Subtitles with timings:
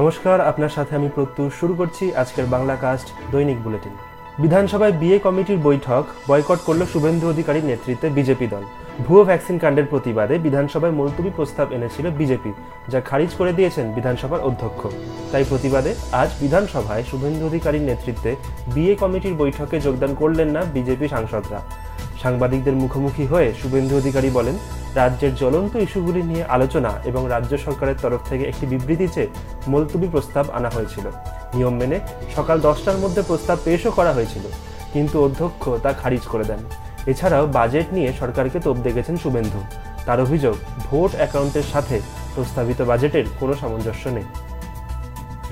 [0.00, 3.94] নমস্কার, আপনার সাথে আমি প্রত্যুষ শুরু করছি আজকের বাংলা কাস্ট দৈনিক বুলেটিন।
[4.42, 8.64] বিধানসভায় বিএ কমিটির বৈঠক, বয়কট করল শুভেন্দু অধিকারীর নেতৃত্বে বিজেপি দল।
[9.06, 12.50] ভুয়ো ভ্যাকসিন কাণ্ডের প্রতিবাদে বিধানসভায় মুলতুবি প্রস্তাব এনেছিল বিজেপি,
[12.92, 14.82] যা খারিজ করে দিয়েছেন বিধানসভার অধ্যক্ষ।
[15.32, 18.30] তাই প্রতিবাদে আজ বিধানসভায় শুভেন্দু অধিকারীর নেতৃত্বে
[18.74, 21.60] বিএ কমিটির বৈঠকে যোগদান করলেন না বিজেপি সাংসদরা।
[22.22, 24.56] সাংবাদিকদের মুখোমুখি হয়ে শুভেন্দু অধিকারী বলেন,
[25.00, 29.32] রাজ্যের জ্বলন্ত ইস্যুগুলি নিয়ে আলোচনা এবং রাজ্য সরকারের তরফ থেকে একটি বিবৃতি চেয়ে
[29.72, 31.06] মুলতুবি প্রস্তাব আনা হয়েছিল।
[31.56, 31.98] নিয়ম মেনে
[32.36, 34.44] সকাল দশটার মধ্যে প্রস্তাব পেশও করা হয়েছিল,
[34.94, 36.60] কিন্তু অধ্যক্ষ তা খারিজ করে দেন।
[37.12, 39.60] এছাড়াও বাজেট নিয়ে সরকারকে তোপ দেখেছেন শুভেন্দু।
[40.06, 41.96] তার অভিযোগ, ভোট অ্যাকাউন্টের সাথে
[42.34, 44.26] প্রস্তাবিত বাজেটের কোনো সামঞ্জস্য নেই।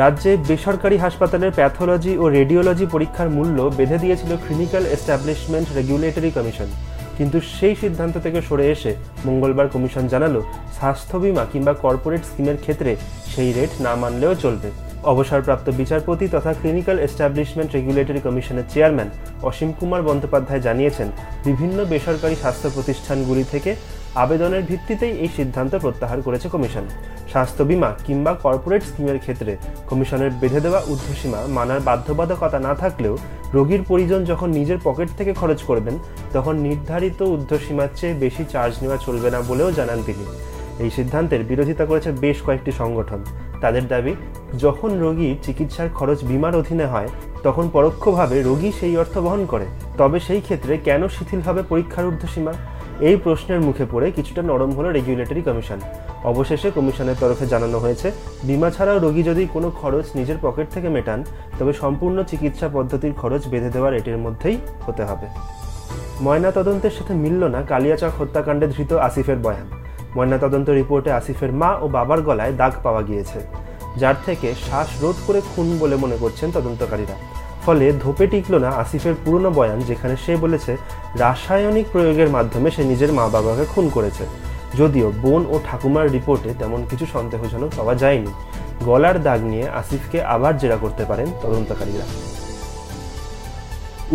[0.00, 6.68] রাজ্যে বেসরকারি হাসপাতালের প্যাথোলজি ও রেডিওলজি পরীক্ষার মূল্য বেঁধে দিয়েছিল ক্লিনিক্যাল এস্টাবলিশমেন্ট রেগুলেটরি কমিশন
[7.18, 8.92] কিন্তু সেই সিদ্ধান্ত থেকে সরে এসে
[9.26, 10.40] মঙ্গলবার কমিশন জানালো,
[10.78, 12.92] স্বাস্থ্য বিমা কিংবা কর্পোরেট স্কিমের ক্ষেত্রে
[13.32, 14.68] সেই রেট না মানলেও চলবে।
[15.12, 19.08] অবসরপ্রাপ্ত বিচারপতি তথা ক্লিনিক্যাল এস্টাবলিশমেন্ট রেগুলেটরি কমিশনের চেয়ারম্যান
[19.48, 21.08] অসীম কুমার বন্দ্যোপাধ্যায় জানিয়েছেন,
[21.48, 23.70] বিভিন্ন বেসরকারি স্বাস্থ্য প্রতিষ্ঠানগুলি থেকে
[24.22, 26.84] আবেদনের ভিত্তিতেই এই সিদ্ধান্ত প্রত্যাহার করেছে কমিশন।
[27.32, 29.52] স্বাস্থ্য বিমা কিংবা কর্পোরেট স্কিমের ক্ষেত্রে
[29.90, 33.14] কমিশনের বেঁধে দেওয়া ঊর্ধ্বসীমা মানার বাধ্যবাধকতা না থাকলেও
[33.54, 35.96] রোগীর পরিজন যখন নিজের পকেট থেকে খরচ করবেন,
[36.32, 40.24] তখন নির্ধারিত ঊর্ধ্বসীমার চেয়ে বেশি চার্জ নেওয়া চলবে না বলেও জানান তিনি।
[40.84, 43.20] এই সিদ্ধান্তের বিরোধিতা করেছে বেশ কয়েকটি সংগঠন।
[43.60, 44.12] তাদের দাবি,
[44.58, 47.08] যখন রোগী চিকিৎসার খরচ বিমার অধীনে হয়,
[47.42, 49.66] তখন পরোক্ষভাবে রোগী সেই অর্থ বহন করে।
[49.98, 52.54] তবে সেই ক্ষেত্রে কেন শিথিল হবে পরীক্ষার ঊর্ধ্বসীমা?
[53.06, 55.80] এই প্রশ্নের মুখে পড়ে কিছুটা নরম হলো রেগুলেটরি কমিশন
[56.30, 58.08] অবশেষে কমিশনের তরফে জানানো হয়েছে,
[58.48, 61.20] বিমা ছাড়াও রোগী যদি কোনো খরচ নিজের পকেট থেকে মেটান,
[61.58, 64.56] তবে সম্পূর্ণ চিকিৎসা পদ্ধতির খরচ বেঁধে দেওয়ার এটির মধ্যেই
[64.86, 65.26] হতে হবে।
[66.24, 69.66] ময়না তদন্তের সাথে মিলল না কালিয়াচক হত্যাকাণ্ডে ধৃত আসিফের বয়ান।
[70.16, 73.38] ময়নাতদন্ত রিপোর্টে আসিফের মা ও বাবার গলায় দাগ পাওয়া গিয়েছে,
[74.00, 77.16] যার থেকে শ্বাস রোধ করে খুন বলে মনে করছেন তদন্তকারীরা।
[77.68, 80.76] ফলে ধোপে টিকল না আসিফের পুরনো বয়ান, যেখানে সে বলেছে,
[81.18, 84.24] রাসায়নিক প্রয়োগের মাধ্যমে সে নিজের মা বাবাকে খুন করেছে।
[84.78, 88.32] যদিও বোন ও ঠাকুমার রিপোর্টে তেমন কিছু সন্দেহজনক পাওয়া যায়নি।
[88.84, 92.06] গলার দাগ নিয়ে আসিফকে আবার জেরা করতে পারেন তদন্তকারীরা।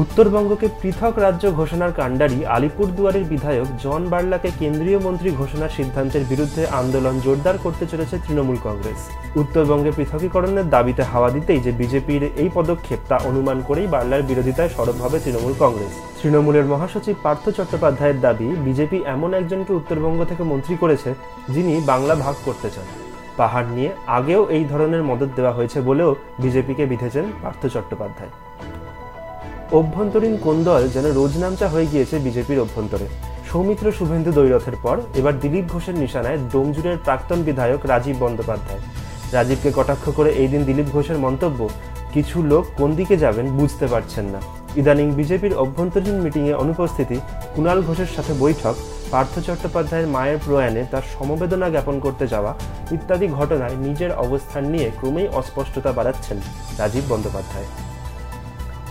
[0.00, 7.14] উত্তরবঙ্গকে পৃথক রাজ্য ঘোষণার কাণ্ডারি আলিপুরদুয়ারের বিধায়ক জন বার্লাকে কেন্দ্রীয় মন্ত্রী ঘোষণার সিদ্ধান্তের বিরুদ্ধে আন্দোলন
[7.24, 9.00] জোরদার করতে চলেছে তৃণমূল কংগ্রেস।
[9.42, 14.96] উত্তরবঙ্গে পৃথকীকরণের দাবিতে হাওয়া দিতেই যে বিজেপির এই পদক্ষেপ তা অনুমান করেই বার্লার বিরোধিতায় সরব
[15.04, 21.10] হবে তৃণমূল কংগ্রেস। তৃণমূলের মহাসচিব পার্থ চট্টোপাধ্যায়ের দাবি, বিজেপি এমন একজনকে উত্তরবঙ্গ থেকে মন্ত্রী করেছে
[21.54, 22.86] যিনি বাংলা ভাগ করতে চান।
[23.40, 26.10] পাহাড় নিয়ে আগেও এই ধরনের মদত দেওয়া হয়েছে বলেও
[26.42, 28.32] বিজেপিকে বিধেছেন পার্থ চট্টোপাধ্যায়।
[29.78, 33.06] অভ্যন্তরীণ কোন্দল যেন রোজ রোজনামচা হয়ে গিয়েছে বিজেপির অভ্যন্তরে?
[33.50, 38.80] সৌমিত্র শুভেন্দু দৈরথের পর, এবার দিলীপ ঘোষের নিশানায় ডোমজুরের প্রাক্তন বিধায়ক রাজীব বন্দ্যোপাধ্যায়।
[39.36, 41.60] রাজীবকে কটাক্ষ করে এই দিন দিলীপ ঘোষের মন্তব্য,
[42.14, 44.40] কিছু লোক কোন দিকে যাবেন বুঝতে পারছেন না।
[44.80, 47.16] ইদানিং বিজেপির অভ্যন্তরীণ মিটিংয়ে অনুপস্থিতি,
[47.54, 48.74] কুণাল ঘোষের সাথে বৈঠক,
[49.12, 52.52] পার্থ চট্টোপাধ্যায়ের মায়ের প্রয়াণে তার সমবেদনা জ্ঞাপন করতে যাওয়া
[52.96, 56.36] ইত্যাদি ঘটনায় নিজের অবস্থান নিয়ে ক্রমেই অস্পষ্টতা বাড়াচ্ছেন
[56.80, 57.68] রাজীব বন্দ্যোপাধ্যায়।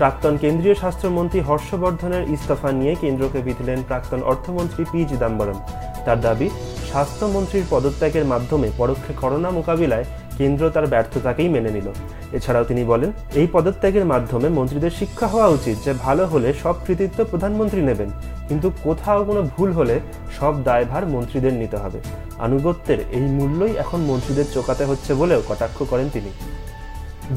[0.00, 5.58] প্রাক্তন কেন্দ্রীয় স্বাস্থ্যমন্ত্রী হর্ষবর্ধনের ইস্তফা নিয়ে কেন্দ্রকে বিধলেন প্রাক্তন অর্থমন্ত্রী পি চিদাম্বরম।
[6.04, 6.48] তার দাবি,
[6.90, 10.06] স্বাস্থ্যমন্ত্রীর পদত্যাগের মাধ্যমে পরোক্ষে করোনা মোকাবিলায়
[10.38, 11.88] কেন্দ্র তার ব্যর্থতাকেই মেনে নিল।
[12.32, 17.18] এছাড়াও তিনি বলেন, এই পদত্যাগের মাধ্যমে মন্ত্রীদের শিক্ষা হওয়া উচিত যে ভালো হলে সব কৃতিত্ব
[17.30, 18.10] প্রধানমন্ত্রী নেবেন।
[18.48, 19.96] কিন্তু কোথাও কোনো ভুল হলে
[20.38, 21.98] সব দায়ভার মন্ত্রীদের নিতে হবে।
[22.46, 26.32] আনুগত্যের এই মূল্যই এখন মন্ত্রীদের চোকাতে হচ্ছে বলেও কটাক্ষ করেন তিনি।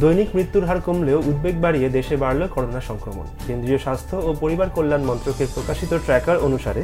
[0.01, 5.03] দৈনিক মৃত্যুর হার কমলেও উদ্বেগ বাড়িয়ে দেশে বাড়ল করোনা সংক্রমণ। কেন্দ্রীয় স্বাস্থ্য ও পরিবার কল্যাণ
[5.09, 6.81] মন্ত্রকের প্রকাশিত ট্র্যাকার অনুসারে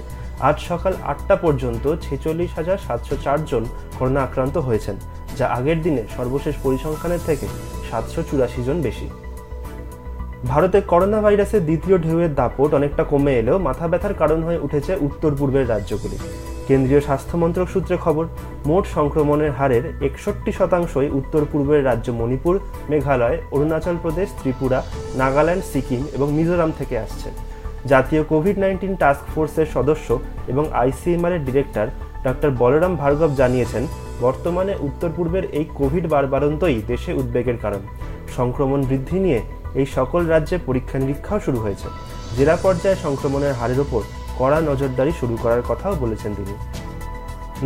[0.50, 3.64] আজ সকাল আটটা পর্যন্ত ছেচল্লিশ হাজার সাতশো চারজন
[3.98, 4.96] করোনা আক্রান্ত হয়েছেন,
[5.38, 7.48] যা আগের দিনে সর্বশেষ পরিসংখ্যানের থেকে
[7.90, 9.08] সাতশো চুরাশি জন বেশি।
[10.52, 15.32] ভারতে করোনা ভাইরাসের দ্বিতীয় ঢেউয়ের দাপট অনেকটা কমে এলেও মাথা ব্যথার কারণ হয়ে উঠেছে উত্তর
[15.40, 16.18] পূর্বের রাজ্যগুলি।
[16.70, 18.26] কেন্দ্রীয় স্বাস্থ্যমন্ত্রক সূত্রে খবর,
[18.70, 22.56] মোট সংক্রমণের হারের একষট্টি শতাংশই উত্তর পূর্বের রাজ্য মণিপুর,
[22.92, 24.80] মেঘালয়, অরুণাচল প্রদেশ, ত্রিপুরা,
[25.22, 27.30] নাগাল্যান্ড, সিকিম এবং মিজোরাম থেকে আসছে।
[27.92, 30.08] জাতীয় কোভিড নাইন্টিন টাস্ক ফোর্সের সদস্য
[30.52, 31.88] এবং আইসিএমআর এর ডিরেক্টর
[32.26, 33.84] ডক্টর বলরাম ভার্গব জানিয়েছেন,
[34.26, 37.82] বর্তমানে উত্তর পূর্বের এই কোভিড বারবারন্তই দেশে উদ্বেগের কারণ।
[38.38, 39.40] সংক্রমণ বৃদ্ধি নিয়ে
[39.80, 41.88] এই সকল রাজ্যে পরীক্ষা নিরীক্ষাও শুরু হয়েছে।
[42.38, 44.02] জেলা পর্যায়ে সংক্রমণের হারের ওপর
[44.40, 46.56] কড়া নজরদারি শুরু করার কথাও বলেছেন তিনি।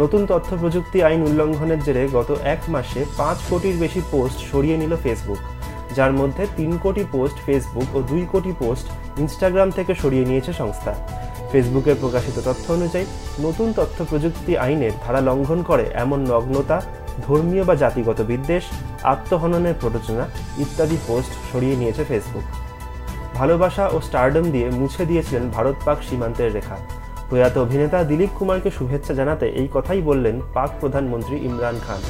[0.01, 4.93] নতুন তথ্য প্রযুক্তি আইন উল্লঙ্ঘনের জেরে গত এক মাসে পাঁচ কোটির বেশি পোস্ট সরিয়ে নিল
[5.03, 5.41] ফেসবুক,
[5.97, 8.85] যার মধ্যে তিন কোটি পোস্ট ফেসবুক ও দুই কোটি পোস্ট
[9.21, 10.93] ইনস্টাগ্রাম থেকে সরিয়ে নিয়েছে সংস্থা।
[11.51, 13.05] ফেসবুকে প্রকাশিত তথ্য অনুযায়ী,
[13.45, 16.77] নতুন তথ্য প্রযুক্তি আইনের ধারা লঙ্ঘন করে এমন নগ্নতা,
[17.27, 18.63] ধর্মীয় বা জাতিগত বিদ্বেষ,
[19.13, 20.25] আত্মহননের প্ররোচনা
[20.63, 22.45] ইত্যাদি পোস্ট সরিয়ে নিয়েছে ফেসবুক।
[23.39, 26.77] ভালোবাসা ও স্টারডম দিয়ে মুছে দিয়েছিলেন ভারত পাক সীমান্তের রেখা।
[27.29, 32.01] প্রয়াত অভিনেতা দিলীপ কুমারকে শুভেচ্ছা জানাতে এই কথাই বললেন পাক প্রধানমন্ত্রী ইমরান খান।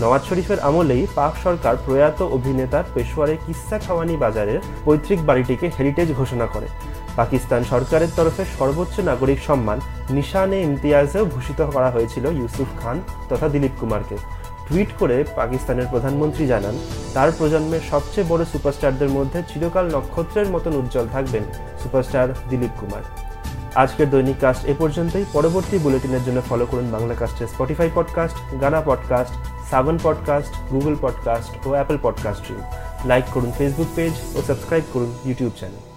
[0.00, 6.46] নওয়াজ শরীফের আমলেই পাক সরকার প্রয়াত অভিনেতার পেশোয়ারে কিস্সা খাওয়ানি বাজারের পৈতৃক বাড়িটিকে হেরিটেজ ঘোষণা
[6.54, 6.68] করে।
[7.20, 9.78] পাকিস্তান সরকারের তরফে সর্বোচ্চ নাগরিক সম্মান
[10.16, 12.96] নিশানে ইমতিয়াজেও ভূষিত করা হয়েছিল ইউসুফ খান
[13.30, 14.16] তথা দিলীপ কুমারকে।
[14.68, 16.74] টুইট করে পাকিস্তানের প্রধানমন্ত্রী জানান,
[17.14, 21.42] তার প্রজন্মের সবচেয়ে বড় সুপারস্টারদের মধ্যে চিরকাল নক্ষত্রের মতন উজ্জ্বল থাকবেন
[21.82, 23.04] সুপারস্টার দিলীপ কুমার।
[23.74, 28.80] আজকের দৈনিক কাস্ট এ পর্যন্তই। পরবর্তী বুলেটিনের জন্য ফলো করুন বাংলা কাস্টের Spotify podcast Gaana
[28.80, 29.34] podcast
[29.70, 32.44] Saavn podcast Google podcast ও অ্যাপল পডকাস্ট
[33.04, 35.93] লাইক করুন ফেসবুক পেজ ও সাবস্ক্রাইব করুন ইউটিউব চ্যানেল